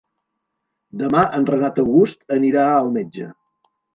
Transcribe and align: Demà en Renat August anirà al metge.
Demà 1.01 1.25
en 1.41 1.45
Renat 1.51 1.77
August 1.83 2.25
anirà 2.39 2.65
al 2.79 2.93
metge. 2.99 3.29